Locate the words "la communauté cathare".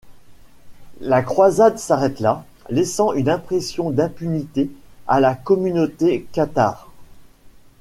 5.19-6.89